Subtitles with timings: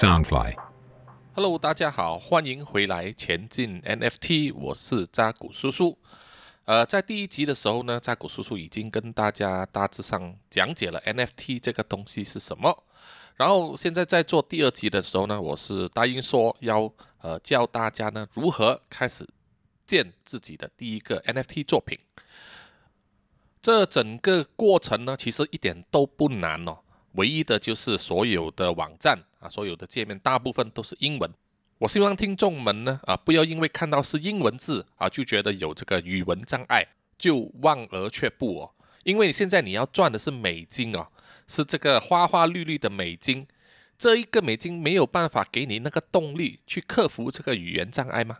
[0.00, 5.98] Soundfly，Hello，大家好，欢迎回来前进 NFT，我是扎古叔叔。
[6.64, 12.82] 呃，在第一集的时候呢，扎古叔叔已经跟大家大致上讲解了 NFT 这个东西是什么。
[13.36, 16.90] 然后现在在做第二集的时候呢，我是答应说要
[17.20, 19.28] 呃教大家呢如何开始
[19.86, 21.98] 建自己的第一个 NFT 作品。
[23.60, 26.78] 这整个过程呢，其实一点都不难哦。
[27.12, 31.30] 唯一的就是所有的网站啊，所有的界面大部分都是英文。
[31.78, 38.70] 我希望听众们呢啊，不要因为看到是英文字啊，就觉得有这个语文障碍，就望而却步哦。
[39.04, 41.08] 因为现在你要赚的是美金哦，
[41.46, 43.46] 是这个花花绿绿的美金。
[43.96, 48.38] 这一个美金没有办法给你那个动力去克服这个语言障碍吗？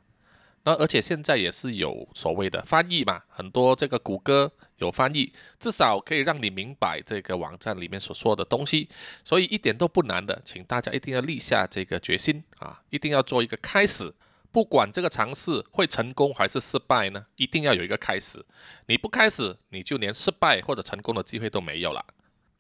[0.63, 8.89] 那而且现在也是有所谓的翻译嘛，很多这个谷歌有翻译，至少可以让你明白这个网站里面所说的东西，
[9.25, 14.13] 所以一点都不难的，请大家一定要立下这个决心啊，一定要做一个开始，
[14.53, 18.45] 不管这个尝试会成功还是失败呢，一定要有一个开始，
[18.87, 22.05] 你不开始，你就连失败或者成功的机会都没有了，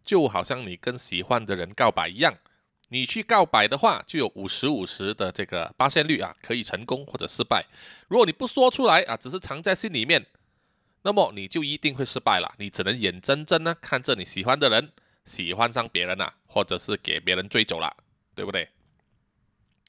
[0.04, 2.34] 就好像你跟喜欢的人告白一样。
[2.92, 7.64] 你去告白的话，就有五十五十的这个发现率啊，可以成功或者失败。
[8.08, 10.26] 如果你不说出来啊，只是藏在心里面，
[11.02, 12.52] 那么你就一定会失败了。
[12.58, 14.90] 你只能眼睁睁呢看着你喜欢的人
[15.24, 17.96] 喜欢上别人了，或者是给别人追走了，
[18.34, 18.68] 对不对？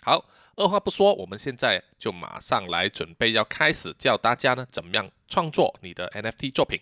[0.04, 0.24] 好，
[0.56, 6.80] 二话不说，我们现在就马上来准备要开始教大家呢，怎么样创作你的 NFT 作品。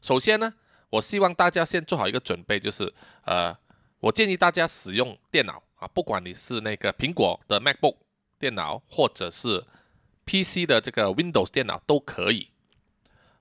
[0.00, 0.54] 首先呢，
[0.88, 2.90] 我希望大家先做好一个准备，就是
[3.26, 3.54] 呃。
[4.02, 7.94] 我建议大家使用电脑啊，不管你是那个苹果的 MacBook
[8.36, 9.64] 电脑，或者是
[10.26, 12.48] PC 的这个 Windows 电脑都可以。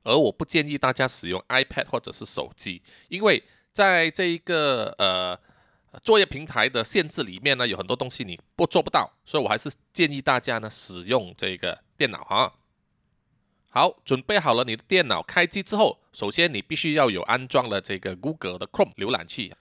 [0.03, 5.35] 而我不建议大家使用 iPad 或者是手机，因为在这一个呃
[6.03, 12.53] 作业平台的限制里面呢，有很多东西你不做不到，所以我还是建议大家呢使用这个电脑啊。
[13.71, 19.51] 好，准备好了你的电脑开机之后，首先你必须要有安装了这个 Google 的 Chrome 浏览器。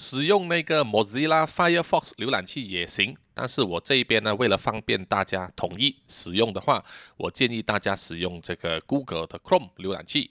[0.00, 6.82] 使用那个 Mozilla Firefox 浏览器也行，但是我这边呢，为了方便大家统一使用的话，
[7.18, 10.30] 我建议大家使用这个 Google 的 Chrome 浏览器。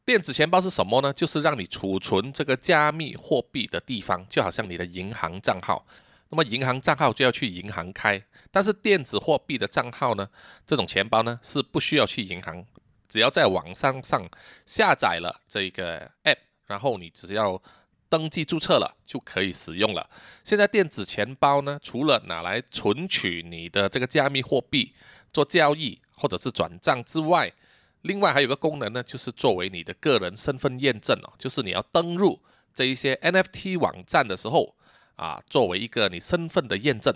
[0.09, 1.13] 电子钱包是什么呢？
[1.13, 5.85] 就是让你储存这个加密货币的地方，就好像你的银行账号。
[6.29, 8.19] 那么银行账号就要去银行开，
[8.49, 10.27] 但是电子货币的账号呢，
[10.65, 12.65] 这种钱包呢是不需要去银行，
[13.07, 14.27] 只要在网上上
[14.65, 17.61] 下载了这个 app，然后你只要
[18.09, 20.09] 登记注册了就可以使用了。
[20.43, 24.91] 现在电子钱包呢，除了拿来存取你的这个加密货币
[25.31, 27.53] 做交易或者是转账之外，
[28.01, 32.41] 另外还有个功能呢，就是作为你的个人身份验证哦，就是你要登入
[32.73, 34.75] 这一些 NFT 网站的时候
[35.15, 37.13] 啊，作为一个你身份的验证。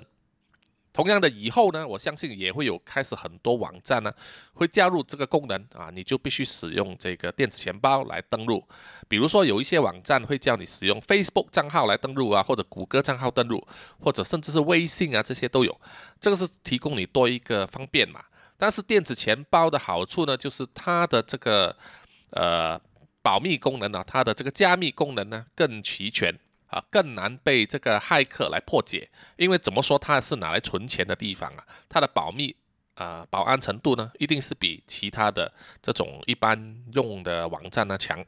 [0.92, 4.14] 同样的，以后呢，我相信也会有开始很多网站呢
[4.54, 8.64] 会加入这个功能啊，你就必须使用这个电子钱包来登录。
[9.08, 13.68] 比如说有一些网站会叫你使用 Facebook 账号来登录啊，或者谷歌账号登录，
[13.98, 15.82] 或者甚至是微信啊，这些都有。
[16.22, 18.24] 这个是提供你多一个方便嘛。
[18.64, 21.76] 但是电子钱包的好处呢，就是它的这个
[22.30, 22.80] 呃
[23.22, 26.34] 保密功能呢、它的这个加密功能呢更齐全
[26.68, 29.10] 啊，更难被这个骇客来破解。
[29.36, 32.56] 因为怎么说，它是拿来存钱的地方啊，它的保密
[32.94, 35.52] 啊、保安程度呢，一定是比其他的
[35.82, 38.24] 这种一般用的网站呢强。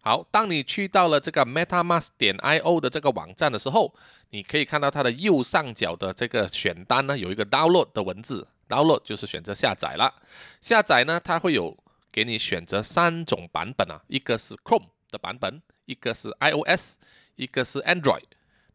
[0.00, 3.94] 好，当你去到了这个 MetaMask 点 io 的这个网站的时候，
[4.30, 10.22] 你可以看到它的右上角的这个选单呢，有一个 Download 的文字，Download 就是选择下载了。
[10.60, 11.76] 下载呢，它会有
[12.10, 16.96] 给你选择三种版本啊，一个是 Chrome 的版本，一个是 iOS，
[17.36, 18.24] 一个是 Android。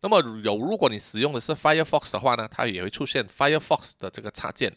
[0.02, 4.76] 那么有如果你使用的是 Firefox 的话呢，它也会出现 Firefox 的这个插件。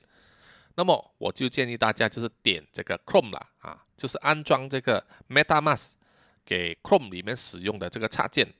[0.75, 5.93] 那么我就建议大家就是点这个 Chrome 了啊，就是安装这个 MetaMask。
[6.45, 8.53] 给 Chrome 里面使用的这个插件，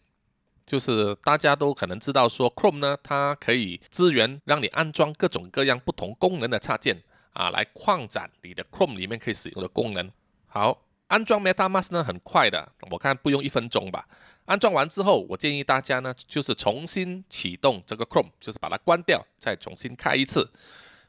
[0.73, 7.03] 就是大家都可能知道说，Chrome 呢，它可以支援让你安装各种各样不同功能的插件
[7.35, 10.11] 啊，来扩展你的 Chrome 里面可以使用的功能。
[10.47, 10.79] 好，
[11.09, 14.09] 安装 MetaMask 呢很快的，我看不用一分钟吧。
[14.47, 20.51] 安装完之后，我建议大家呢，就是重新启动这个 Chrome，就是把它关掉，再重新开一次。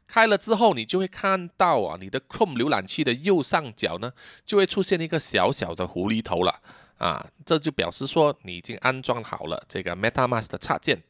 [0.05, 4.11] 开了之后，你就会看到啊，你的 Chrome 浏览器的右上角呢，
[4.43, 6.59] 就会出现一个小小的狐狸头了
[6.97, 11.03] 啊，这就表示说你已经安装好了这个 MetaMask 的插件。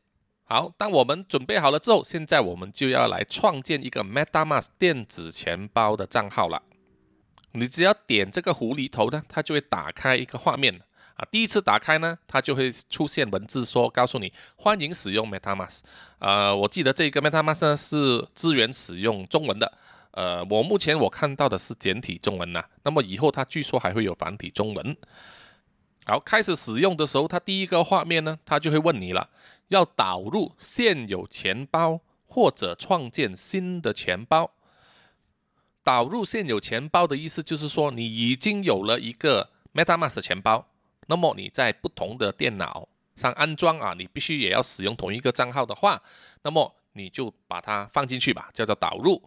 [0.46, 6.62] 好，当我们准备好了之后，现在我们就要来创建一个 MetaMask 电子钱包的账号了。
[7.54, 10.82] 你只要点这个狐狸头呢，它就会打开一个画面。
[11.16, 15.82] 啊，第一次打开呢，它就会出现文字说，告诉你欢迎使用 MetaMask。
[16.18, 19.72] 呃，我记得这个 MetaMask 呢是支援使用中文的。
[20.12, 22.66] 呃，我目前我看到的是简体中文呐。
[22.84, 24.98] 那么以后它据说还会有繁体中文。
[26.06, 29.30] 好，开始使用的时候，它第一个画面呢，它就会问你了，
[29.70, 34.52] 要导入现有钱包或者创建新的钱包。
[35.82, 40.68] 导入现有钱包的意思就是说，你已经有了一个 MetaMask 钱包。
[41.08, 46.02] 那么你在不同的电脑上安装啊，你必须也要使用同一个账号的话，
[46.42, 49.22] 那么你就把它放进去吧，叫做导入。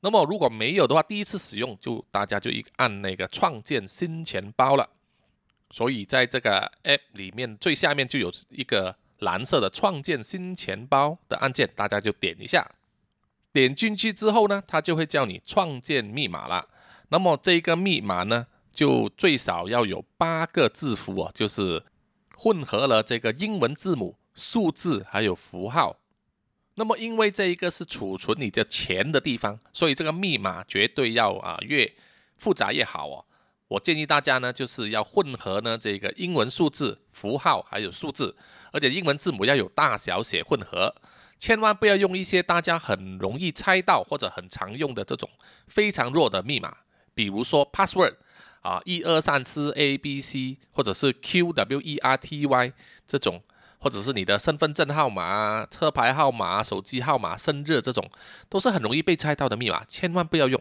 [0.00, 4.88] 那么如果没有的话，第一次使用就大家就一按那个创建新钱包了。
[5.70, 12.70] 所以在这个 App 里面最下面就有一个蓝色的创建新钱包的按键，大家就点一下。
[13.52, 16.68] 点进去之后呢，它就会叫你创建密码了。
[17.08, 21.82] 那么这个密码呢，就最少要有八个字符哦，就是
[22.36, 25.96] 混合了这个英文字母、数字还有符号。
[26.74, 31.92] 那么因为这一个是储存你的钱的地方，所以这个密码绝对要啊越
[32.36, 33.24] 复杂越好哦。
[33.68, 38.34] 我建议大家呢，就是要混合呢这个英文数字、符号还有数字，
[38.72, 40.94] 而且英文字母要有大小写混合，
[41.38, 45.30] 千万不要用一些大家很容易猜到或者很常用的这种
[45.66, 46.78] 非常弱的密码，
[47.14, 48.14] 比如说 password。
[48.60, 52.72] 啊，一二三四 A B C，或者是 Q W E R T Y
[53.06, 53.40] 这种，
[53.78, 58.10] 或者是你的身份证号码、车牌号码、手机号码、生日这种，
[58.48, 60.60] 都是很容易被猜到的密码，千万不要用。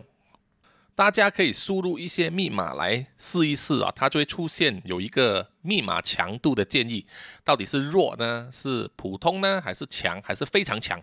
[0.97, 7.05] 大家可以输入一些密码来试一试啊，它就会出现有一个密码强度的建议，
[7.44, 10.99] 到底是弱呢，是普通呢，还是强，还是非常强？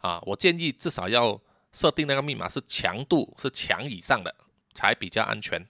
[0.00, 1.40] 啊，我建议至少要
[1.72, 4.34] 设定那个密码是强度是强以上的，
[4.74, 5.66] 才比较安全。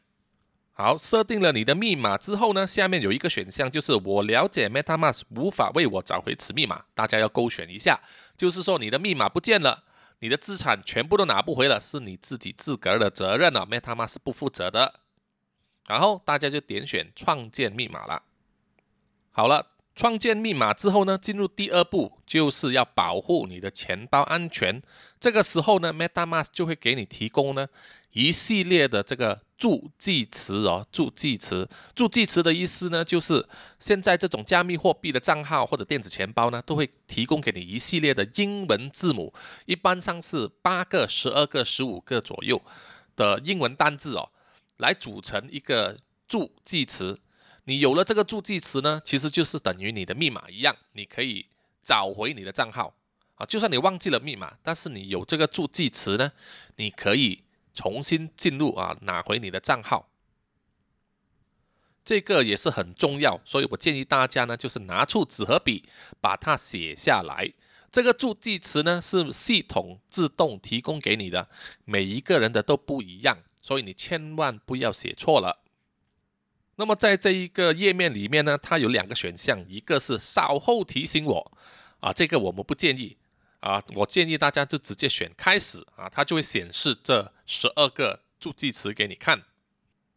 [0.73, 8.01] 好，设定了你的密码之后呢，下面有一个选项，就是我了解 MetaMask 无法为我找回此密码，大家要勾选一下。
[8.37, 9.85] 就是说你的密码不见了，
[10.21, 15.01] 你的资产全部都拿不回了，是你自己自个儿的责任了，MetaMask 不负责的。
[15.87, 18.23] 然后大家就点选创建密码了。
[19.31, 24.81] 好了，创建密码之后呢，进入第二步，就是要保护你的钱包安全。
[25.19, 27.69] 这个时候呢，MetaMask 就会给你提供呢
[28.13, 29.43] 一系列的这个。
[29.61, 33.47] 助记词哦，助记词，助记词的意思呢，就是
[33.79, 39.35] 现在这种加密货币的账号或者电子钱包呢，都会提供给你一系列的英文字母，
[39.67, 42.61] 一般上是八个、十二个、十五个左右
[43.15, 44.31] 的英文单字哦，
[44.79, 47.19] 来组成一个助记词。
[47.65, 51.45] 你有了这个助记词呢，其实就是等于你的密码一样，你可以
[51.83, 52.95] 找回你的账号
[53.35, 53.45] 啊。
[53.45, 56.33] 就算你忘记了密码，但是你有这个助记词呢，
[56.77, 57.43] 你可以。
[57.81, 60.11] 重新进入啊，拿回你的账号，
[62.05, 65.89] 这个也是很重要，所以我建议大家呢，就是拿出纸和笔，
[66.21, 67.55] 把它写下来。
[67.91, 71.49] 这个助记词呢，是系统自动提供给你的，
[71.87, 75.63] 每一个人的都不一样，所以你千万不要写错了。
[76.77, 81.53] 那么在这一个页面里面呢，它有两个选项，一个是稍后提醒我，
[82.01, 83.17] 啊，这个我们不建议。
[83.61, 89.43] 啊，我建议大家就直接选开始啊，它就会显示这十二个助记词给你看。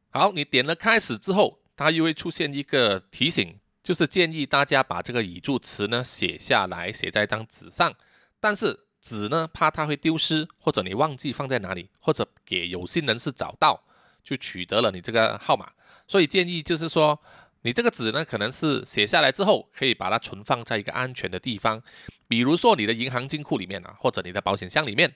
[0.09, 7.93] 好，你点了开始之后，它又会出现一个提醒，就是建议大家把这个语助词呢写下来，写在一张纸上。
[8.39, 13.83] 但是纸呢，怕它会丢失，或者你忘记放在哪里，或者给有心人士找到，
[14.23, 15.71] 就取得了你这个号码。
[16.07, 17.21] 所以建议就是说。
[17.63, 21.81] 你这个纸呢，可能是写下来之后，可以把它存放在一个安全的地方，
[22.27, 25.15] 比如说你的银行金库里面啊，或者你的保险箱里面，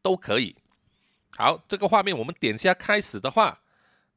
[0.00, 0.56] 都可以。
[1.36, 3.60] 好，这个画面我们点下开始的话，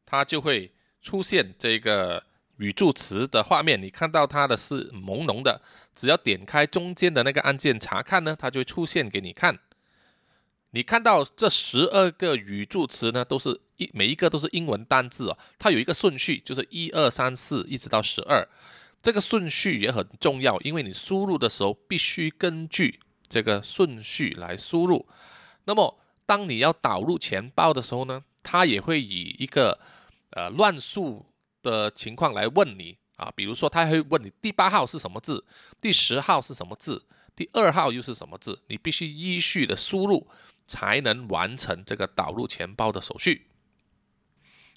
[0.05, 0.71] 它就会
[1.01, 2.24] 出现这个
[2.57, 3.81] 语助词的画面。
[3.81, 5.62] 你看到它的是朦胧的，
[5.93, 9.59] 只要点开中间的那个按键查看呢，它就会出现给你看。
[10.71, 18.47] 你看到这十二个语助词呢，都是一每一个都是英文单字哦，它有一个顺序，就是一二三四一直到十二。
[19.01, 25.07] 这个顺序也很重要，因为你输入的时候必须根据这个顺序来输入。
[25.65, 29.79] 那么，当你要导入钱包的时候呢，它也会以一个
[30.31, 31.25] 呃乱数
[31.62, 35.45] 的情况来问你啊，比如说它会问你第八号是什么字，
[35.79, 37.05] 第十号是什么字，
[37.36, 40.27] 第二号又是什么字，你必须依序的输入
[40.67, 43.47] 才能完成这个导入钱包的手续。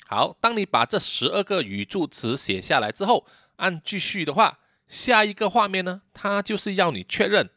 [0.06, 7.50] 好，当你把这十二个语助词写下来之后，按继续的话，下一个画面呢，它就是要你确认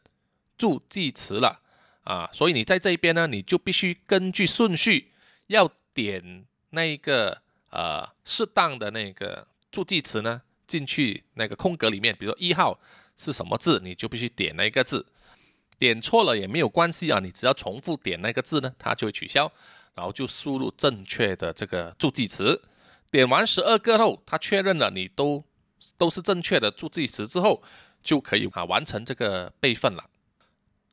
[0.56, 1.62] 助记词了
[2.04, 5.12] 啊，所以你在这边呢，你就必须根据顺序
[5.48, 12.78] 要点那个呃适当的那个助记词呢进去那个空格里面，比如说一号
[13.16, 15.06] 是什么字，你就必须点那个字，
[15.84, 19.50] 点错了也没有关系啊，你只要重复点那个字呢，它就会取消。
[19.96, 22.60] 然后就输入正确的这个助记词，
[23.12, 25.44] 点完十二个后，它确认了你都
[25.96, 27.62] 都是正确的助记词之后，
[28.02, 30.10] 就可以啊完成这个备份了。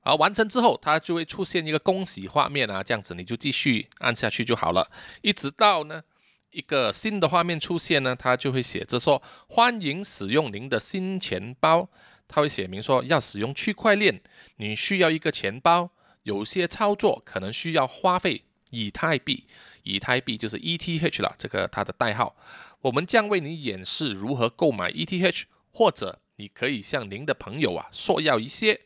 [0.02, 4.92] 而完成之后，它就会出现一个恭喜画面啊，这样子你就继续按下去就好了。
[5.24, 6.04] 一直到呢
[6.52, 11.90] 一个新的画面出现呢，它就会写着说欢迎使用您的新钱包，
[12.32, 14.22] 它会写明说要使用区块链，
[14.56, 15.92] 你需要一个钱包，
[16.24, 18.46] 有些操作可能需要花费。
[18.74, 19.48] 以太币，
[19.84, 22.38] 以太币就是 ETH 了，这个它的代号。
[22.84, 28.80] 我们将为你演示如何购买 ETH，或者你可以向您的朋友啊索要一些。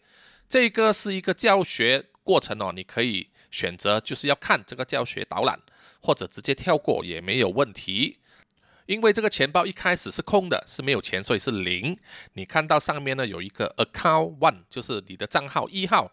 [0.49, 5.59] 这个是一个教学过程哦，你可以选择就是要看这个教学导览，
[6.01, 8.17] 或者直接跳过也没有问题。
[8.85, 11.97] 因为这个钱包一开始是空的，是没有钱，所以是零。
[12.33, 16.11] 你看到上面呢有一个 Account One，就是你的账号一号。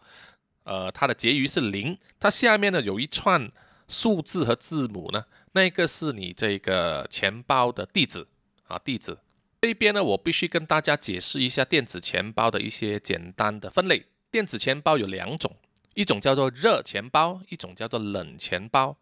[0.64, 3.50] 呃，它的结余是零，它下面呢有一串
[3.88, 8.26] 数字和字母呢，那个是你这个钱包的地址
[8.68, 9.18] 啊，地址。
[9.60, 14.06] 这边呢，我必须跟大家解释一下电子钱包的一些简单的分类。
[14.30, 15.56] 电子钱包有两种，
[15.94, 18.96] 一种叫做热钱包，一种叫做冷钱包。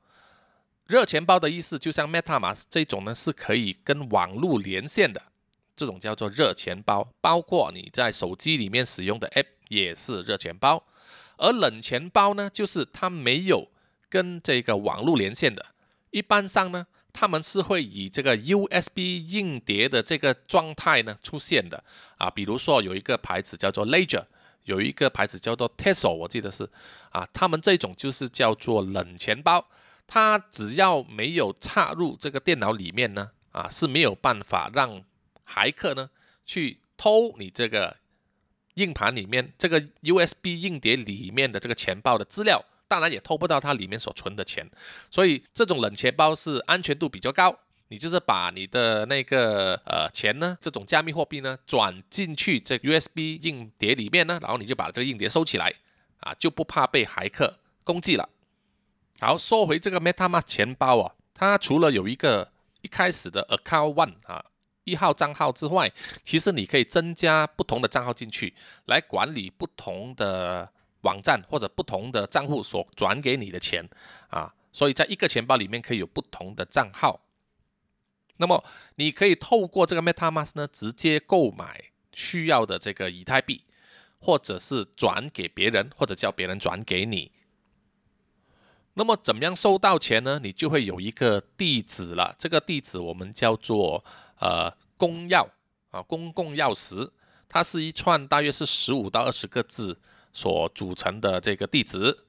[0.90, 5.23] 热钱包的意思就像 MetaMask 这种呢，是可以跟网络连线的，
[5.76, 10.82] 这种叫做热钱包，包括你在手机里面使用的 App 也是热钱包。
[11.37, 13.68] 而冷钱包呢，就是它没有
[14.09, 15.64] 跟这个网络连线的。
[16.11, 18.99] 一般上呢，他们是会以这个 USB
[19.32, 21.85] 硬碟的这个状态呢出现的
[22.18, 22.28] 啊。
[22.28, 24.25] 比如说有一个牌子叫做 Ledger，
[24.64, 26.68] 有一个牌子叫做 Trezor，我记得是
[27.11, 27.25] 啊。
[27.32, 29.64] 他们这种就是叫做冷钱包，
[30.11, 35.05] 它只要没有插入这个电脑里面呢，啊是没有办法让
[35.47, 36.11] 骇客呢
[36.45, 37.99] 去偷你这个。
[38.75, 44.71] 硬盘里面这个 USB 硬碟里面的这个钱包的资料，当然也偷不到它里面所存的钱，
[45.11, 47.55] 所以这种冷钱包是安全度比较高。
[47.88, 55.75] 你就是把你的那个呃钱呢，这种加密货币呢转进去这 USB 硬碟里面呢，然后你就把这个硬碟收起来
[56.21, 58.26] 啊，就不怕被骇客攻击了。
[59.20, 62.50] 好，说回这个 MetaMask 钱包啊，它除了有一个
[62.80, 64.44] 一开始的 Account One 啊。
[64.84, 65.92] 一号账号之外，
[66.24, 68.54] 其实你可以增加不同的账号进去，
[68.86, 70.72] 来管理不同的
[71.02, 73.88] 网站或者不同的账户所转给你的钱
[74.30, 74.52] 啊。
[74.72, 77.20] 所以在一个钱包里面可以有不同的账号。
[78.38, 78.64] 那么
[78.96, 83.64] 你可以透过这个 MetaMask 呢，直接购买需要的这个以太币，
[84.18, 87.30] 或者是转给别人，或者叫别人转给你。
[88.94, 90.40] 那么怎么样收到钱呢？
[90.42, 92.35] 你就会有一个地址了。
[92.37, 94.04] 这个地址我们叫做
[94.40, 95.47] 呃公钥
[95.90, 97.11] 啊，公共钥匙。
[97.49, 99.99] 它是一串大约是十五到二十个字
[100.32, 102.25] 所组成的这个地址。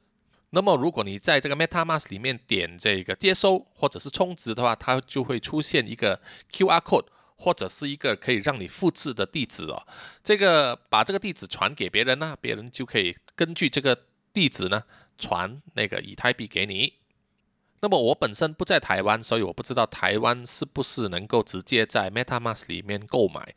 [0.52, 6.20] 那么如果你在这个 MetaMask 里面点这个接收或者是充值的话，它就会出现一个
[6.52, 9.86] QR code 或者是一个可以让你复制的地址哦。
[10.24, 13.98] 这个把这个地址传给别人呢，别人就可以根据这个
[14.32, 14.84] 地址呢。
[15.22, 16.96] 传那个以太币给你，
[17.82, 23.54] 那么我本身不在台湾，所以我不知道台湾是不是能够直接在 MetaMask 里面购买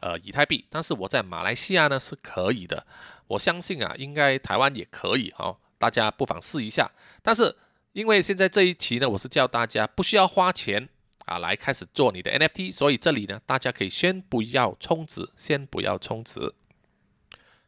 [0.00, 2.86] 呃以太币，但是我在马来西亚呢是可以的，
[3.28, 6.90] 我相信啊，应该台湾也可以哦，大家不妨试一下。
[7.22, 7.56] 但是
[7.92, 10.88] 因为现在这一期呢，我是叫大家不需要花钱
[11.24, 16.54] 啊来开始做你的 NFT，所以这里呢，大家可以先不要充值，先不要充值。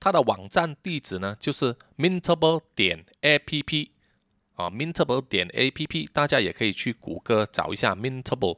[0.00, 3.90] 它的网站地址呢就是 Mintable 点 app
[4.56, 8.56] 啊，Mintable 点 A P P，大家也可以去谷歌找一下 Mintable。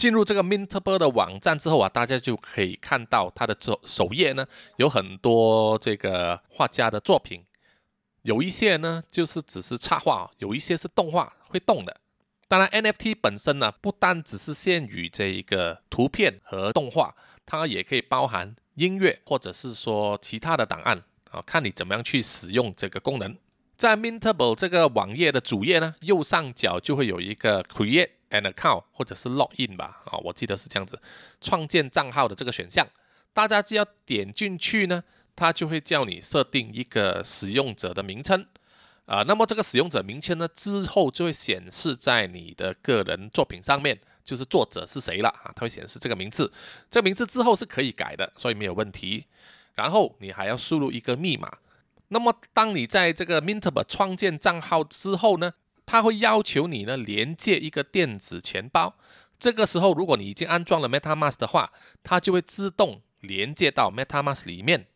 [0.00, 4.46] 进入这个 Mintable 的网站之后啊，大家就可以看到它的首首页呢，
[4.78, 7.44] 有很多这个画家的作品，
[8.22, 12.00] 有一些呢就是只是插画，有一些是动画会动的。
[12.48, 17.14] 当然，NFT 本身呢，不单只是限于这一个图片和动画，
[17.44, 23.36] 它也可以包含音乐或者是说其他的档案啊，看你怎么样去使用这个功能。
[23.76, 28.12] 在 Mintable 这个网页的主页呢，右上角就会有一个 Create。
[28.30, 31.00] An account 或者是 login 吧，啊，我记得是这样子，
[31.40, 32.86] 创建账号的这个选项，
[33.32, 35.04] 大家只要点进去呢，
[35.36, 38.46] 它就会叫你设定一个使用者的名称，
[39.06, 46.52] 啊，那么这个使用者名称呢，之后就会显示在你的个人作品上面，就是作者是谁了啊，它会显示这个名字，
[46.90, 49.26] 这个名字之后是可以改的，所以没有问题。
[49.74, 51.58] 然后你还要输入一个密码，
[52.08, 55.54] 那么当你在这个 Mintable 创建账号之后呢，
[55.90, 58.94] 它会要求你呢连接一个电子钱包，
[59.40, 61.72] 这个时候如果你已经安装了 MetaMask 的话，
[62.04, 64.86] 它就会自动连接到 MetaMask 里面。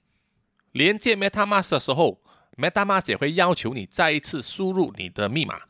[0.70, 2.22] 连接 MetaMask 的时候
[2.56, 5.62] ，MetaMask 也会要求你再一次输入你的密码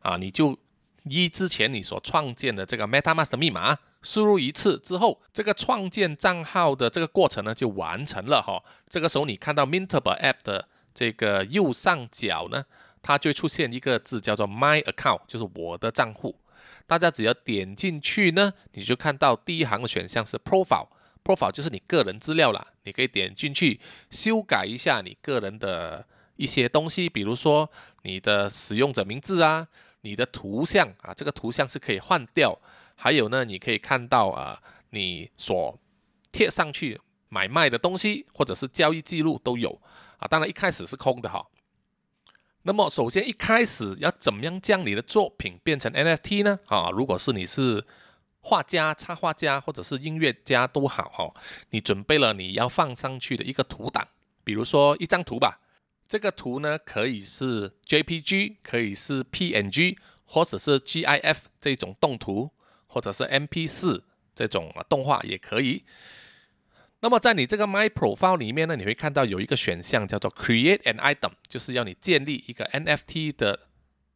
[0.00, 0.58] 啊，你就
[1.04, 8.64] 依之前你所创建的这个 MetaMask 的密码输入一次之后，这个创建账号的这个过程呢就完成了哈。
[8.88, 12.64] 这个时候你看到 Mintable App 的这个右上角呢。
[13.02, 16.40] 它就会出现一个字叫做 My Account，就是我的账户。
[16.86, 22.66] 大家只要点进去呢，你就看到第一行的选项是 Profile，Profile 就是你个人资料啦。
[22.84, 23.80] 你可以点进去
[24.10, 27.70] 修改一下你个人的一些东西，比如说
[28.02, 29.68] 你的使用者名字啊，
[30.02, 32.58] 你的图像啊，这个图像是可以换掉。
[32.96, 35.78] 还有呢，你可以看到啊，你所
[36.32, 39.80] 贴上去买卖的东西或者是交易记录都有
[40.18, 40.28] 啊。
[40.28, 41.46] 当然一开始是空的哈。
[42.62, 46.58] 那么，首先一开始要怎么样将你的作品变成 NFT 呢？
[46.66, 47.86] 啊，如果是你是
[48.40, 51.34] 画家、插画家或者是音乐家都好哈，
[51.70, 54.06] 你准备了你要放上去的一个图档，
[54.44, 55.60] 比如说一张图吧。
[56.06, 62.50] 这个图呢，可以是 JPG，可以是 PNG，或者是 GIF 这种动图，
[62.88, 64.02] 或者是 MP4
[64.34, 65.84] 这种动画也可以。
[67.02, 73.58] 那么在你这个 My Profile 里面呢，你会看到有一个选项叫做 Create an Item，就是要你建立一个 NFT 的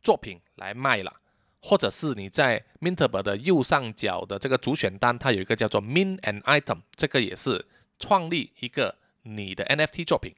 [0.02, 1.20] 作品来卖了，
[1.62, 7.64] 或者是你在 Mintable 的右上角的这个主选单，它有一个叫做 Mint an Item，这个也是
[7.98, 10.34] 创立一个你的 NFT 作品。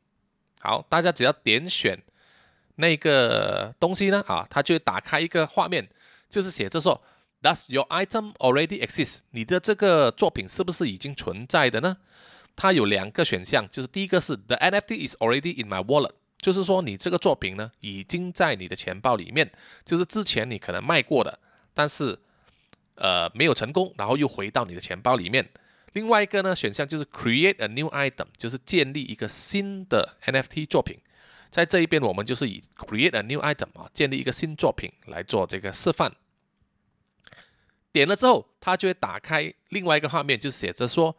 [0.61, 2.01] 好，大家只要点选
[2.77, 5.89] 那个东西呢，啊，它就会打开一个画面，
[6.31, 7.03] 就是写着说
[7.43, 9.23] Does your item already exist？
[9.31, 11.97] 你的这个作品是不是已经存在的呢？
[12.57, 19.53] 它有两个选项，就是第一个是 The NFT is already in my wallet，就是说你这个作品呢已经在你的钱包里面，
[19.85, 21.39] 就是之前你可能卖过的，
[21.75, 22.19] 但是
[22.95, 25.47] 呃没有成功，然后又回到你的钱包里面。
[25.93, 30.99] 另外一个呢选项就是 Create a new item，就是建立一个新的 NFT 作品。
[31.51, 36.11] 在这一边我们就是以 Create a new item 啊，建立一个新作品来做这个示范。
[37.93, 41.15] 点了之后，它就会打开另外一个画面，就写着说。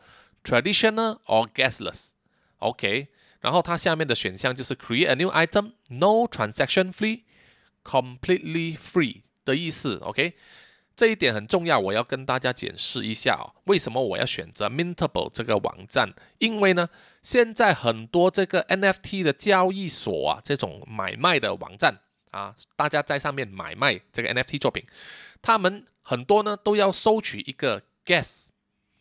[0.47, 3.09] Traditional or gasless，OK，
[3.41, 10.35] 然后它下面的选项就是 Create a new item，No transaction fee，Completely free 的意思，OK，
[10.95, 16.13] 这一点很重要，我要跟大家解释一下哦，为什么我要选择 Mintable 这个网站？
[16.37, 16.87] 因为呢，
[17.21, 21.99] 现在很多这个 NFT 的交易所啊，这种买卖的网站
[22.31, 24.85] 啊，大家在上面买卖这个 NFT 作品，
[25.41, 28.51] 他们很多呢都要收取一个 gas。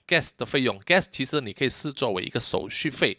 [0.06, 3.18] Gas 的费用，gas 其实你可以视作为一个手续费，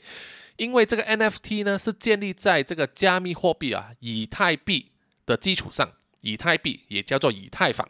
[0.55, 4.91] 因为这个 NFT 呢是建立在这个加密货币啊，以太币
[5.25, 7.87] 的基础上，以太币也叫做以太坊，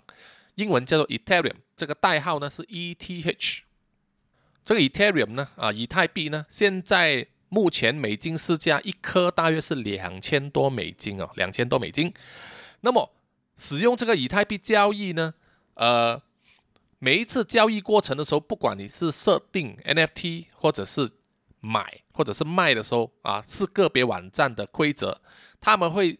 [0.55, 3.59] 英文叫做 Ethereum，这个代号呢是 ETH。
[4.65, 12.13] 这个 Ethereum 呢啊，以太币呢，现在目前美金市价一颗大约是两千多美金哦，两千多美金。
[12.81, 13.13] 那么
[13.55, 15.33] 使用这个以太币交易呢，
[15.75, 16.21] 呃。
[16.99, 21.09] 每一次交易过程的时候，不管你是设定 NFT 或者是
[21.59, 25.21] 买或者是卖的时候啊，是个别网站的规则，
[25.59, 26.19] 他们会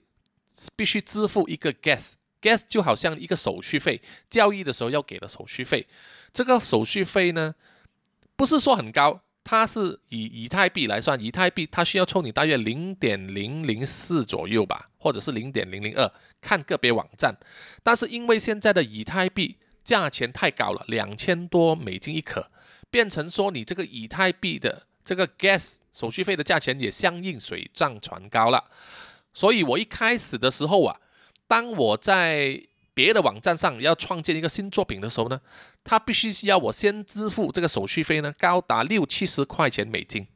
[0.75, 5.87] 必须支付一个 gas，gas 就好像一个手续费，交易的时候要给的手续费。
[6.31, 7.55] 这个手续费呢，
[8.35, 17.35] 不是说很高，它是以以太币来算，以太币它需要抽你大约零点零零四左右吧，或者是零点零零二，看个别网站。
[17.81, 19.57] 但是因为现在的以太币
[19.87, 22.51] 价钱太高了，两千多美金一颗，
[22.91, 28.65] 变成说你这个以太币的这个 gas 手续费的价钱也相应水涨船高了。
[29.33, 30.99] 所以我一开始的时候啊，
[31.47, 32.61] 当我在
[32.93, 35.39] 别的网站上要创建一个新作品的时候呢，
[35.85, 40.27] 他必须要我先支付这个手续费呢，高达六七十块钱美金，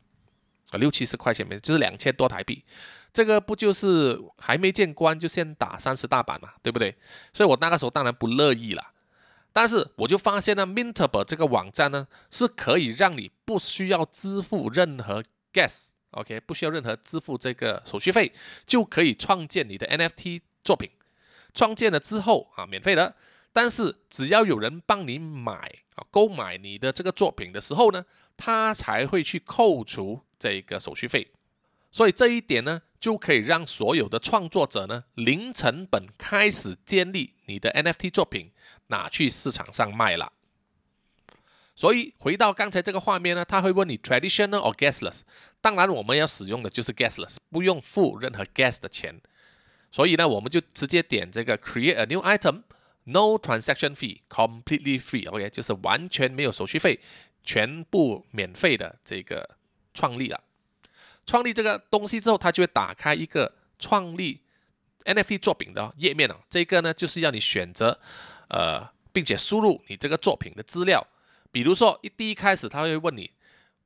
[0.69, 2.63] 啊，六七十块钱美金就是两千多台币。
[3.11, 6.95] 这个不就是还没见关就先打三十大板嘛，对不对？
[7.33, 8.81] 所以我那个时候当然不乐意了。
[9.53, 18.31] 但是我就发现呢，Mintable 这个网站呢是可以让你不需要支付任何 gas，OK，不需要任何支付这个手续费，
[18.65, 20.89] 就可以创建你的 NFT 作品。
[21.53, 23.15] 创建了之后啊，免费的。
[23.53, 25.53] 但是只要有人帮你买
[25.95, 28.05] 啊，购买你的这个作品的时候呢，
[28.37, 31.29] 他才会去扣除这个手续费。
[31.91, 38.51] 所以这一点呢，就可以让所有的创作者呢，零成本开始建立你的 NFT 作品，
[38.87, 40.31] 拿去市场上卖了。
[41.75, 45.21] 所以回到刚才这个画面呢，他会问你 traditional or gasless，
[45.59, 49.19] 当然我们要使用的就是 gasless，不用付任何 gas 的钱。
[49.89, 56.99] 所以呢，我们就直接点这个 create a new item，no transaction fee，completely free，OK，就是完全没有手续费，
[57.43, 59.57] 全部免费的这个
[59.95, 60.43] 创立了。
[61.31, 64.41] 创立这个东西之后，它就会打开一个创立
[65.05, 66.37] NFT 作品的页面了。
[66.49, 67.97] 这个呢，就是要你选择，
[68.49, 71.07] 呃，并且输入你这个作品的资料。
[71.49, 73.31] 比如说，一第一开始，他会问你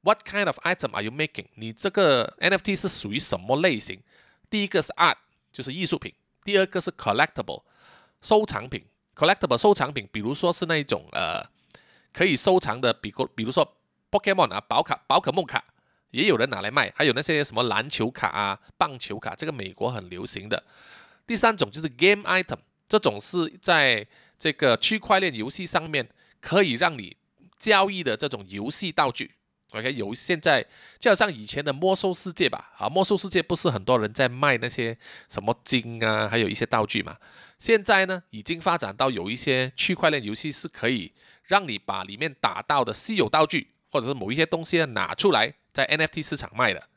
[0.01, 1.45] What kind of item are you making？
[1.53, 4.01] 你这个 NFT 是属于什么类型？
[4.49, 5.17] 第一个是 Art，
[5.51, 7.62] 就是艺术品；第二个是 Collectible，
[8.21, 8.88] 收藏品。
[9.13, 11.45] Collectible 收藏品，比如说是那一种呃
[12.12, 13.77] 可以收藏的，比如比如说
[14.10, 15.63] Pokemon 啊，宝卡、宝可梦卡。
[16.15, 20.63] 也有人拿来卖，还有那些什么篮球卡啊、棒球卡，这个美国很流行的。
[21.28, 24.08] 第三种就是 game item，这种是在
[24.39, 26.08] 这个区块链游戏上面
[26.39, 27.17] 可以让你
[27.58, 29.32] 交易的这种游戏道具。
[29.71, 30.65] OK，有现在
[30.99, 34.97] 就好像以前的魔兽世界吧，啊，魔兽世界不是很多人在卖那些
[35.28, 37.17] 什么金啊，还有一些道具嘛。
[37.60, 41.12] 现在呢，已经发展到有一些区块链游戏是可以
[41.43, 45.56] 让你把里面打到的稀有道具或者是某一些东西拿出来。
[45.75, 46.88] 在 NFT 市场卖的。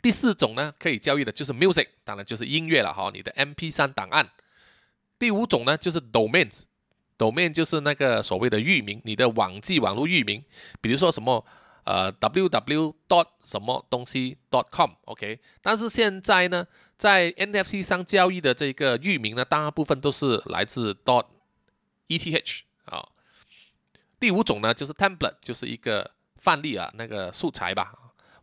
[0.00, 4.30] 第四种呢，可以交易的就是 music，当然就是音乐了哈，你的 MP3 档案。
[5.18, 10.42] 第五种呢，就是 domains，domain 就是那个所谓的域名，你的网际网络域名，
[10.80, 11.44] 比如说什么
[11.84, 15.40] 呃 www dot 什么东西 dot com，OK。
[15.60, 21.26] 但是现在呢，在 NFT 上交易的这个域名呢，大部分都是来自 dot
[22.08, 23.08] eth 啊。
[24.18, 26.12] 第五种呢，就是 template，就是一个。
[26.40, 27.94] 范例啊，那个素材吧，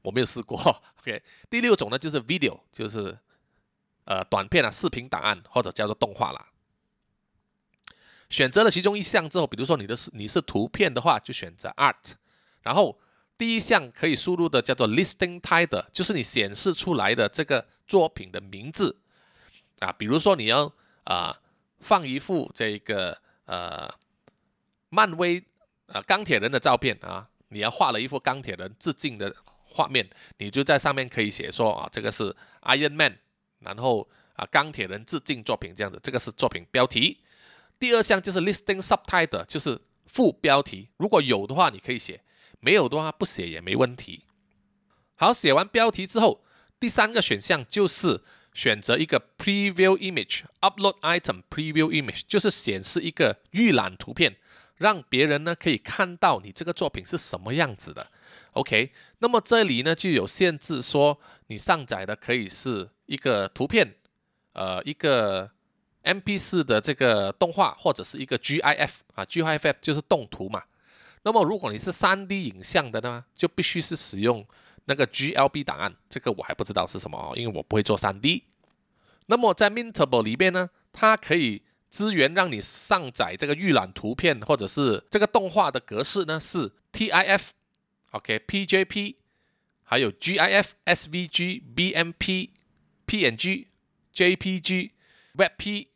[0.03, 0.57] 我没有试过。
[1.01, 3.17] OK，第六种呢就是 video，就是
[4.05, 6.47] 呃短片啊、视频档案或者叫做动画啦。
[8.29, 12.13] 选择了其中一项之后，比如说你的是你是图片的话，就选择 art。
[12.61, 12.99] 然后
[13.37, 18.99] 第一项可以输入的叫做 listing title，就是你显示出来的这个作品的名字
[19.79, 19.91] 啊。
[19.91, 20.71] 比如说你要
[21.05, 21.35] 啊、
[21.79, 23.89] 放一幅这个呃
[24.89, 25.43] 漫威
[25.87, 27.29] 呃钢铁人的照片啊。
[27.49, 33.19] 你要画了一幅钢铁人致敬的画面，你就在上面可以写说啊，这个是 Iron Man，
[33.59, 37.19] 然后啊钢铁人致敬作品这样子，这个是作品标题。
[37.79, 42.23] 第二项就是 Listing Subtitle，就是副标题，如果有的话你可以写，
[42.59, 44.25] 没有的话不写也没问题。
[45.15, 46.43] 好，写完标题之后，
[46.79, 54.37] 第三个选项就是选择一个 Preview Image，Upload Item Preview Image，就是显示一个预览图片。
[54.77, 58.07] 让别人呢可以看到你这个作品是什么样子的
[58.53, 58.91] ，OK？
[59.19, 63.95] 那么这里呢就有限制，说你上载的可以是一个图片，
[64.53, 65.49] 呃，一个
[66.03, 70.63] MP4 的这个动画，或者是一个 GIF 啊，GIF 就是动图嘛。
[71.23, 74.45] 那么如果你是 3D 影像的呢，就必须是使用
[74.85, 78.43] 那个 GLB 档案，这个我还不知道是什么哦，因为我不会做 3D。
[79.25, 81.63] 那么在 Mintable 里边呢，它可以。
[81.97, 89.15] 资源让你上载这个预览图片，或者是这个动画的格式呢，是 TIF，OK，PJP。
[89.81, 92.51] 还有 GIF、SVG、BMP、
[93.07, 93.65] PNG、
[94.13, 94.91] jpg、
[95.33, 95.87] WebP、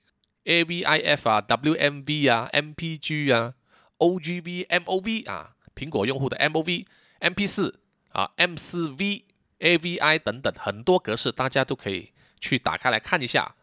[0.45, 3.53] AVIF 啊、WMV 啊、MPG 啊、
[3.99, 6.87] OGV、MOV 啊，苹果用户的 MOV、
[7.19, 7.75] MP4
[8.09, 9.25] 啊，M4V、
[9.59, 13.55] AVI 等等很多格式，大家都可以去打开来看一下。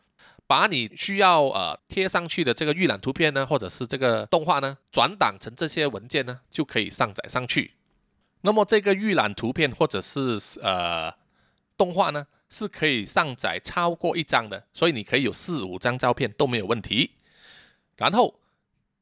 [0.49, 7.75] 把你需要呃贴上去的这个预览图片呢，或者是这个动画呢，转档成这些文件呢，就可以上载上去。
[8.41, 11.13] 那么这个预览图片或者是呃
[11.77, 17.11] 动画呢，是可以上载超过一张的，所以你可以有四五张照片都没有问题。
[17.97, 18.41] 然后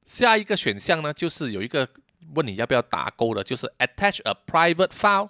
[0.05, 1.89] 下一个选项呢，就是有一个
[2.35, 5.29] 问你要不要打勾的，就是 attach a private file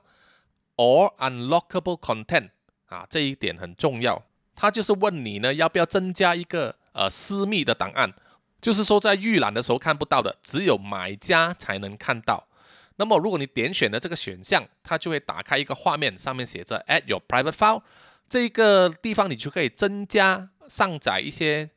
[0.76, 2.48] or unlockable content
[2.86, 4.24] 啊，这一点很重要。
[4.56, 8.12] 它就是问你呢要不要增加一个呃私密的档案，
[8.60, 12.48] 就是说在预览的时候看不到的，只有买家才能看到。
[12.96, 17.82] 那么如果你点选了这个选项，它就会打开一个画面，上面写着 Add your private file，
[18.26, 21.68] 这个地方你就可以增加上载一些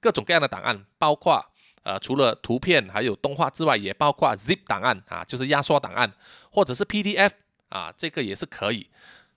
[0.00, 1.44] 各种各样的档案，包括
[1.82, 6.12] 呃除了图片还有动画之外，也包括 zip 档案啊，就是压缩档案，
[6.52, 7.32] 或者是 PDF
[7.70, 8.88] 啊，这个也是可以。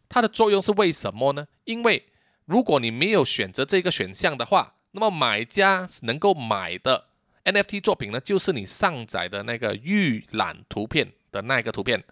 [0.08, 1.48] 它的作用是为什么呢？
[1.64, 2.06] 因为
[2.45, 7.06] 如果你没有选择这个选项的话，那么买家能够买的
[7.45, 11.13] NFT 作品呢，就是你上载的那个预览图片。
[11.32, 12.04] 的那个图片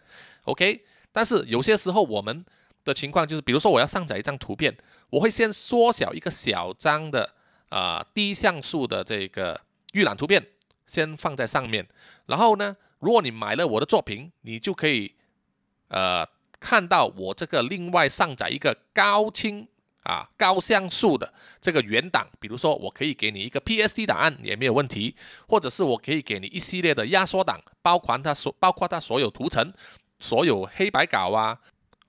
[0.45, 2.45] ，OK，但是有些时候我们
[2.85, 4.73] 的情况就是，比如说我要上载一张图片，
[5.09, 7.35] 我会先缩小一个小张的
[7.67, 9.59] 啊、呃、低像素的这个
[9.91, 10.47] 预览图片，
[10.87, 11.85] 先放在上面。
[12.27, 15.13] 然后呢，如果你买了我的作品，你就可以
[15.89, 16.25] 呃
[16.57, 19.67] 看到我这个另外上载一个高清。
[20.03, 25.15] 啊，高像素的这个原档，比如说我可以给你一个 PSD 档案也没有问题，
[25.47, 29.73] 或者是我可以给你一系列的压缩档，包括它所包括它所有图层、
[30.19, 31.59] 所有黑白稿啊、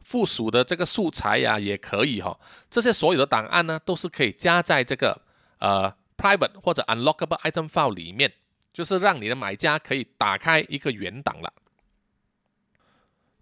[0.01, 2.39] 附属的这个素材呀、啊，也可以哈、
[2.71, 5.21] 这些所有的档案呢，都是可以加在这个
[5.59, 8.33] 呃 private 或者 unlockable item file 里面，
[8.73, 11.53] 就是让你的买家可以打开一个原档了。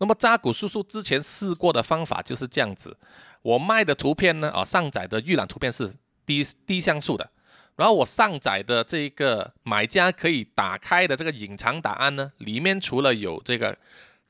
[0.00, 2.96] 那么扎古叔叔之前试过的方法就是这样子。
[3.42, 5.94] 我卖的图片呢，啊，上载的预览图片是
[6.26, 7.30] 低低像素的，
[7.76, 13.78] 然后我上载的这个买家可以打开的这个隐藏档案呢，里面除了有这个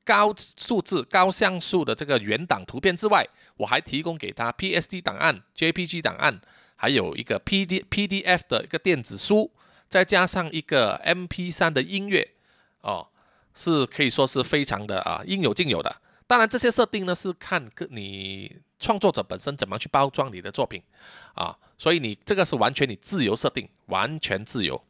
[0.04, 6.40] 高数字高像素的这个原档图片之外，我还提供给他 PSD 档案、JPG 档案，
[6.76, 9.50] 还有一个 PD PDF 的一个电子书，
[9.88, 12.34] 再加上一个 MP3 的音乐，
[12.82, 13.08] 哦，
[13.54, 15.96] 是可以说是非常的啊应有尽有的。
[16.28, 18.60] 当然这些设定呢是看个你。
[18.80, 20.80] 创作者本身怎么去包装你的作品
[21.34, 21.58] 啊？
[21.76, 24.84] 所以你这个是完全你自由设定，完全自由。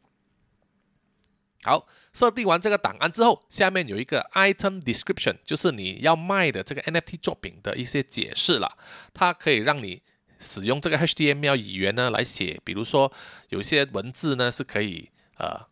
[1.63, 8.77] 好，设定完这个档案之后，下面有一个 item description，就是你要卖的这个 NFT 作品的一些解释了。
[9.11, 10.03] 它可以让你
[10.37, 13.11] 使用这个 HTML 语言呢来写，比如说
[13.47, 15.65] 有些文字呢是可以呃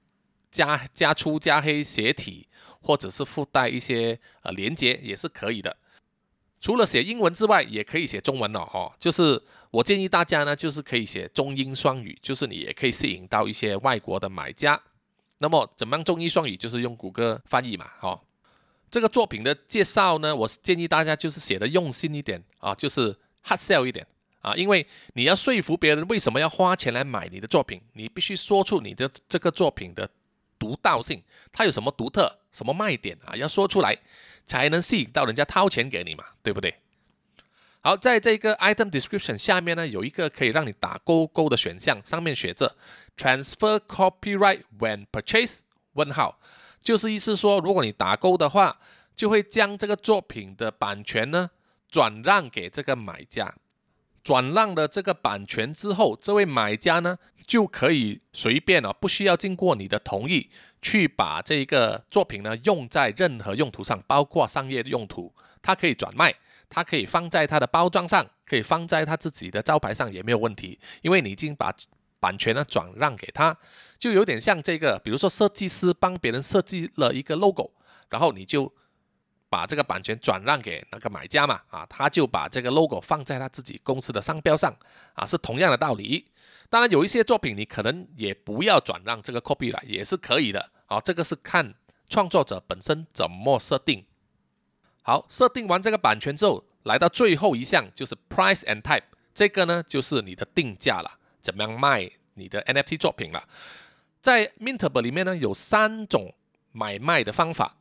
[0.49, 2.47] 加加粗加黑写体，
[2.87, 5.75] 或者是附带一些呃连接也是可以的。
[6.61, 8.95] 除了写英文之外，也可以写中文了哈。
[8.97, 14.81] 就是我建议大家呢，就是可以写中英双语，就是你也可以吸引到一些外国的买家。
[15.39, 16.55] 那么怎么样中英双语？
[16.55, 18.21] 就是用谷歌翻译嘛，哈。
[18.89, 24.07] 这个作品的介绍呢，我建议大家就是写的用心一点啊，就是 hard sell 一点
[24.39, 30.09] 啊，因为你要说服别人为什么要花钱来买你的作品，你必须说出你的这个作品的
[30.57, 31.21] 独到性，
[31.51, 33.99] 它有什么独特，什么卖点啊，要说出来。
[34.49, 36.73] 才能吸引到人家掏钱给你嘛，对不对？
[37.81, 42.77] 好，在这个 item description 下面呢，有一个可以让你打勾勾的选项，上面写着
[43.17, 45.59] transfer copyright when purchase？
[45.95, 46.39] 问号，
[46.81, 48.79] 就是意思说，如果你打勾的话，
[49.13, 51.49] 就会将这个作品的版权呢
[51.89, 53.53] 转让给这个买家。
[54.23, 60.49] 转让了这个版权之后，这位买家呢就可以随便了，不需要经过你的同意。
[60.87, 66.33] 去把这一个作品呢用在任何用途上，包括商业用途，它可以转卖，
[66.69, 71.75] 它可以放在它的包装上，可以放在它自己的招牌上也没有问题，因为你已经把
[72.21, 73.57] 版权呢转让给他，
[73.99, 77.71] 就有点像这个，比如说设计师帮别人设计了一个 logo，
[78.07, 78.73] 然后你就
[79.49, 84.73] 把这个版权转让给那个买家嘛，啊，他就把这个 logo 放在他自己公司的商标上，
[85.15, 86.25] 啊，是同样的道理。
[86.69, 90.71] 当然，有一些作品你可能也不要转让这个 copy 了也是可以的。
[90.87, 91.75] 啊，这个是看
[92.09, 94.05] 创作者本身怎么设定。
[95.01, 99.03] 好，设定完这个版权之后，来到最后一项就是 price and type，
[99.33, 103.47] 这个呢就是你的定价了，怎么样卖你的 NFT 作品了。
[104.21, 106.33] 在 Mintable 里面呢有三种
[106.73, 107.77] 买卖的方法，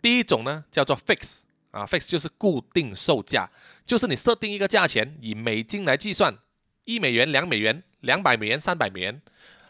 [0.00, 3.50] 第一种呢叫做 fix，啊 fix 就是固定售价，
[3.84, 6.38] 就是你设定一个价钱，以美金来计算，
[6.84, 7.82] 一美元、两美元。
[8.00, 9.20] 两百美元、三百美元，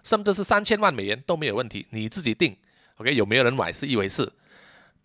[0.03, 2.57] 甚至是三千万美元都没有问题，你自己定。
[2.97, 4.33] OK，有没有人买是一回事，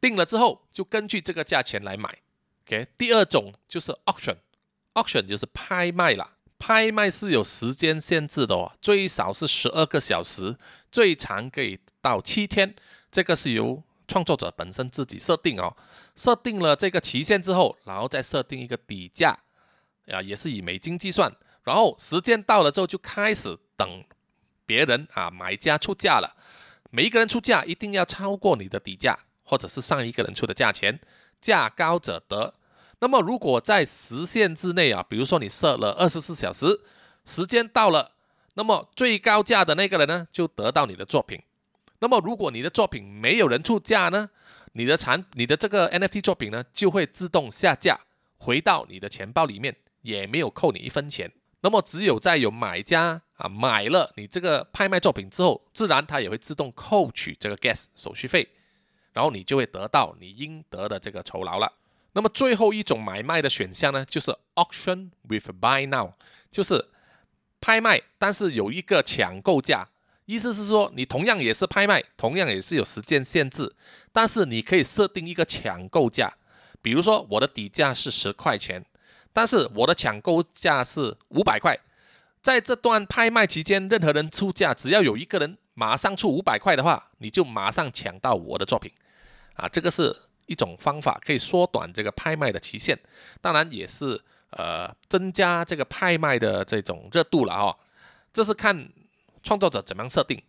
[0.01, 2.19] 定了之后就根据这个价钱来买。
[2.65, 6.37] OK，第二种就是 auction，auction 就是拍卖啦。
[6.57, 10.55] 拍卖是有时间限制的哦，最少是十二个小时，
[10.89, 12.73] 最长可以到七天。
[13.11, 15.75] 这个是由创作者本身自己设定哦。
[16.15, 19.37] 设定了这个期限之后，然后再设定一个底价，
[20.07, 21.35] 啊，也是以美金计算。
[21.63, 24.03] 然后时间到了之后，就开始等
[24.65, 26.35] 别人啊，买家出价了。
[26.91, 30.99] 每一个人出价一定要超过你的底价，或者是上一个人出的价钱，
[31.41, 32.53] 价高者得。
[32.99, 36.81] 那么如果在时限之内啊，比如说你设了二十四小时，
[37.25, 38.11] 时间到了，
[38.53, 41.41] 那么最高价的那个人呢，就得到你的作品。
[41.99, 44.29] 那么如果你的作品没有人出价呢，
[44.73, 47.99] 你的产你的这个 NFT 作品呢，就会自动下架，
[48.37, 51.31] 回到你的钱包里面，也没有扣你一分钱。
[51.63, 58.47] 那么只有在有买家啊买了你这个拍卖作品之后，自然它也会自动扣取这个 gas 手续费，
[59.13, 61.71] 然后你就会得到你应得的这个酬劳了。
[62.11, 66.11] 那么最后一种买卖的选项呢，就是 auction with buy now，
[66.51, 66.89] 就是
[67.61, 69.89] 拍卖，但是有一个抢购价。
[70.25, 73.75] 意思是说，你同样也是拍卖，同样也是有时间限制，
[74.11, 76.33] 但是你可以设定一个抢购价，
[76.81, 78.85] 比如说我的底价是十块钱，
[79.33, 81.77] 但是我的抢购价是五百块。
[82.41, 88.91] 在这段拍卖期间，任何人出价，只要有一个人马上出五百块的话，你就马上抢到我的作品。
[89.55, 90.15] 啊，这个是
[90.45, 92.97] 一种方法，可以缩短这个拍卖的期限，
[93.41, 97.77] 当然也是呃增加这个拍卖的这种热度了哈、
[98.31, 98.89] 这是看。
[99.45, 100.41] 创作者怎么样设定？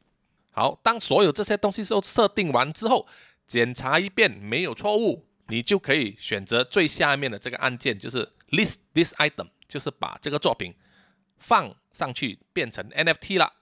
[0.53, 3.05] 好，当所有这些东西都设定完之后，
[3.45, 10.75] 检查一遍没有错误，你就可以选择最下面的这个按键，就是 list this item，就是把这个作品
[11.39, 13.53] 放上去变成 NFT 了。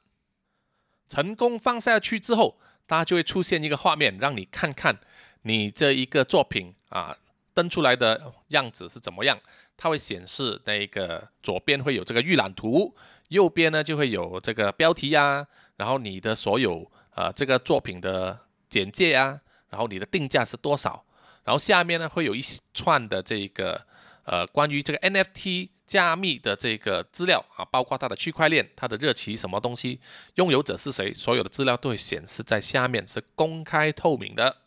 [1.08, 4.98] 成功放下去之后，大家就会出现一个画面，让你看看
[5.42, 7.16] 你这一个作品啊
[7.52, 9.38] 登出来的样子是怎么样。
[9.76, 12.94] 它会显示那个左边会有这个预览图。
[13.28, 21.02] 右边呢就会有这个标题呀，然后你的所有呃这个作品的简介啊，然后你的定价是多少，
[21.42, 22.42] 然后下面呢会有一
[22.74, 23.86] 串的这个
[24.24, 30.00] 呃关于这个 NFT 加密的这个资料啊，包括它的区块链、它的热期、什么东西、
[30.36, 34.58] 拥有者是谁，所有的资料都会显示在下面，是公开透明的。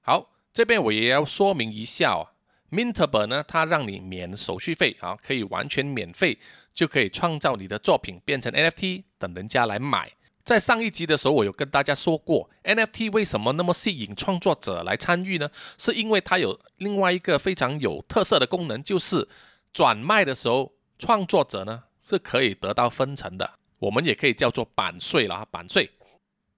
[0.00, 2.30] 好，这边我也要说明一下哦。
[2.70, 6.38] Mintable 呢，它让你免手续费啊，可以完全免费
[6.72, 10.12] 就可以创造你的作品变成 NFT，等人家来买。
[10.44, 15.50] 在上一集的时候，我有跟大家说过，NFT 为什么那么吸引创作者来参与呢？
[15.78, 19.26] 是因为它有另外一个非常有特色的功能，就是
[19.72, 23.54] 转卖的时候，创作者呢是可以得到分成的。
[23.78, 25.90] 我们也可以叫做版税了，版税。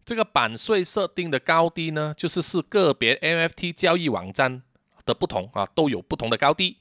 [0.05, 4.63] 这个版税设定的高低呢，就是是个别 NFT 交易网站。
[5.07, 6.79] 的不同啊，都有不同的高低。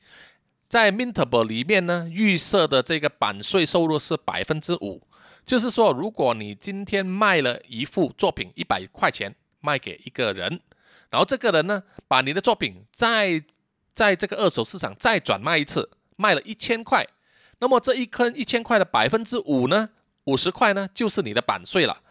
[0.68, 5.04] 在 Mintable 里面呢，预设的这个版税收入是百分之五，
[5.46, 10.60] 就是说，如果你今天卖了一幅作品一百块钱卖给一个人，
[11.10, 13.44] 然后这个人呢，把你的作品再
[13.94, 17.08] 在这个二手市场再转卖一次，卖了一千块，
[17.60, 19.92] 那么这一坑一千块的百分之五呢，
[20.26, 22.02] 五十块呢，就是你的版税了，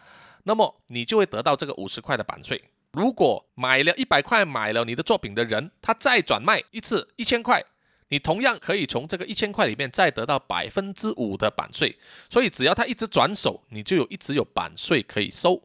[0.45, 2.63] 那么你就会得到这个五十块的版税。
[2.93, 7.65] 如果买了一百块买了你的作品的人，他再转卖一次一千块，
[8.09, 11.99] 你同样可以从这个一千块里面再得到百分之五的版税。
[12.29, 15.63] 所以只要他一直转手，你就有一直有版税可以收。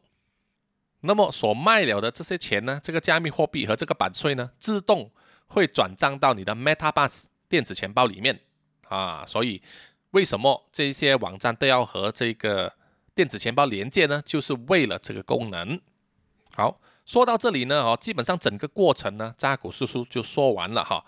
[1.00, 5.10] 那么所卖了的这些钱呢，这个加密货币和这个版税呢，自动
[5.46, 8.40] 会转账到你的 MetaMask 电子钱包里面
[8.88, 9.24] 啊。
[9.26, 9.62] 所以
[10.10, 12.74] 为什么这些网站都要和这个
[13.14, 14.22] 电子钱包连接呢？
[14.24, 15.80] 就是为了这个功能。
[16.54, 16.80] 好。
[17.06, 21.04] 说到这里呢，哦，基本上整个过程呢，扎古叔叔就说完了哈。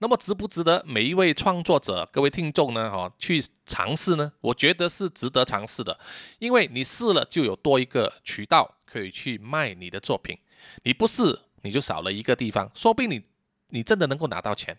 [0.00, 4.32] 那么值不值得每一位创作者、各位听众呢，哈，去尝试呢？
[4.40, 5.98] 我觉得是值得尝试的，
[6.38, 10.38] 因为你试了就有多一个渠道可以去卖你的作品。
[10.84, 13.22] 你不试，你就少了一个地方，说不定你
[13.70, 14.78] 你真的能够拿到钱。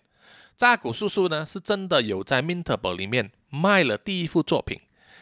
[0.55, 4.79] 扎古叔叔呢，是真的有在 Mintable 里面卖了第一幅作品。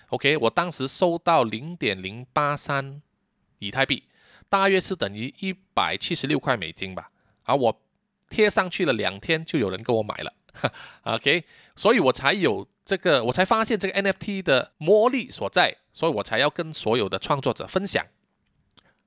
[0.09, 3.01] OK，我当时收到零点零八三
[3.57, 4.03] 以太币。
[4.49, 7.11] 大约是等于一百七十六块美金吧，
[7.43, 7.81] 而我
[8.29, 10.33] 贴上去了两天，就有人跟我买了，
[11.03, 11.43] OK，
[11.75, 18.05] 所以我才有这个，我才发现这个 NFT 的魔力所在，所以我才要跟所有的创作者分享。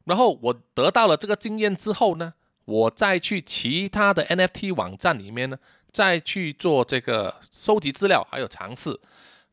[0.05, 5.59] 然后我得到了这个经验之后呢，我再去其他的 NFT 网站里面呢，
[5.91, 8.99] 再去做这个收集资料，还有尝试。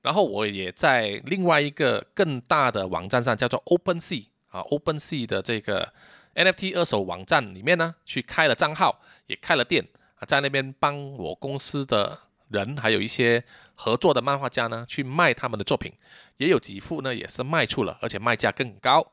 [0.01, 4.27] 然后我也在另外一个更大的网站上，叫做 OpenSea。
[4.47, 5.91] 啊，OpenSea 的这个
[6.37, 9.85] NFT 二手网站里面呢，去开了账号，也开了店
[10.19, 12.19] 啊，在那边帮我公司的
[12.49, 15.91] 人，还有一些合作的漫画家呢，去卖他们的作品，
[16.37, 19.05] 也有几幅呢，也是卖出了，而且卖价更高。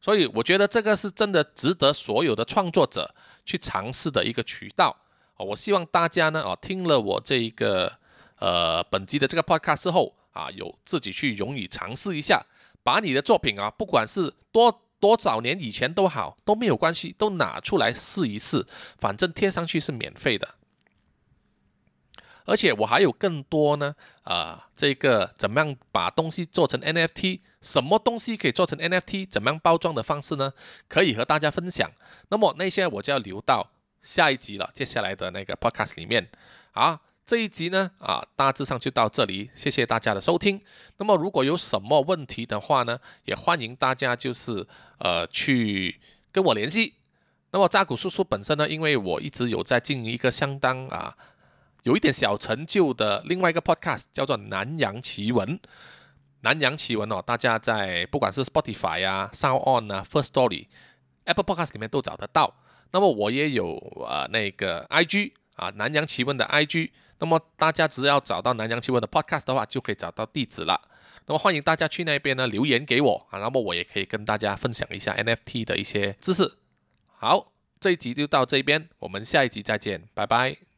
[0.00, 3.14] 所以我觉得这个是真的值得所有的创作者
[3.44, 4.96] 去尝试的一个渠道。
[5.36, 7.92] 我希望大家呢，哦，听了我这一个
[8.40, 12.44] 呃本集的这个 Podcast 之后啊，有自己去勇于尝试一下。
[12.84, 18.64] 把你的作品啊，不管是多多少年以前都好，都没有关系，都拿出来试一试，
[19.00, 20.54] 反正贴上去是免费的。
[22.44, 30.52] 而且我还有更多呢，啊、这个怎么样把东西做成 NFT，什么东西可以做成 NFT，怎么样包装的方式呢？
[30.86, 31.90] 可以和大家分享。
[32.28, 36.30] 那么那些我就要留到下一集了，接下来的那个 podcast 里面。
[36.70, 40.60] 好，这一集呢，啊，大致上就到这里，谢谢大家的收听。
[40.98, 44.66] 那么如果有什么问题的话呢，也欢迎大家就是
[44.98, 46.00] 呃去
[46.32, 46.94] 跟我联系。
[47.52, 51.16] 那么扎古叔叔本身呢，因为我一直有在经营一个相当啊。
[51.84, 55.58] 有一点小成就的另外一个 podcast 叫做《南洋奇闻》，
[56.40, 60.66] 南洋奇闻哦，大家在不管是 Spotify 啊、SoundOn 啊、First Story、
[61.24, 62.56] Apple Podcast 里面都找得到。
[62.90, 63.76] 那么我也有
[64.08, 66.90] 呃那个 IG 啊，南洋奇闻的 IG。
[67.22, 70.88] 那么大家只要找到南洋奇闻的 podcast 的话，就可以找到地址了。
[71.26, 76.58] 那么欢迎大家去那边呢留言给我啊，那么我也可以跟大家分享一下 NFT 的一些知识。
[77.16, 80.71] 好，这一集就到这边，我们下一集再见，拜拜。